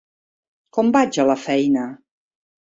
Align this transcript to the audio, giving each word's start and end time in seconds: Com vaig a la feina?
Com 0.77 0.89
vaig 0.97 1.21
a 1.25 1.27
la 1.33 1.37
feina? 1.45 1.87